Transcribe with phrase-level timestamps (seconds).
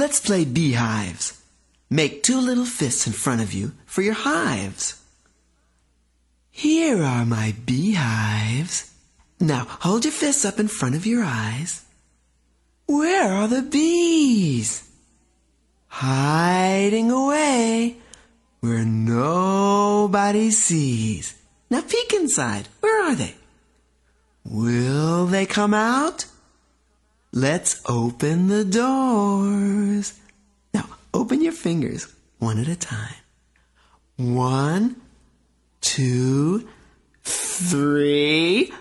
[0.00, 1.42] Let's play beehives.
[1.90, 4.98] Make two little fists in front of you for your hives.
[6.50, 8.90] Here are my beehives.
[9.38, 11.84] Now hold your fists up in front of your eyes.
[12.86, 14.88] Where are the bees?
[15.88, 17.98] Hiding away
[18.60, 21.34] where nobody sees.
[21.68, 22.68] Now peek inside.
[22.80, 23.34] Where are they?
[24.46, 26.24] Will they come out?
[27.32, 30.18] Let's open the doors.
[30.74, 33.14] Now open your fingers one at a time.
[34.16, 34.96] One,
[35.80, 36.68] two,
[37.22, 38.72] three,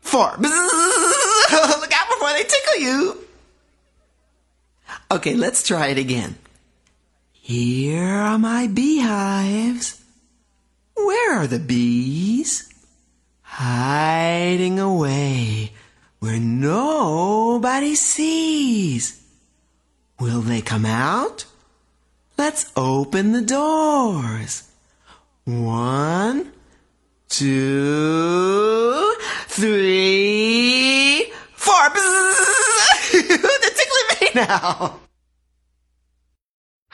[0.00, 0.32] four.
[0.38, 3.24] Look out before they tickle you.
[5.10, 6.36] Okay, let's try it again.
[7.32, 10.02] Here are my beehives.
[10.94, 12.68] Where are the bees?
[13.42, 15.72] Hiding away
[16.20, 19.22] where nobody sees.
[20.20, 21.44] Will they come out?
[22.36, 24.68] Let's open the doors.
[25.44, 26.52] One,
[27.28, 29.14] two,
[29.46, 31.88] three, four.
[33.12, 35.00] They're tickling me now.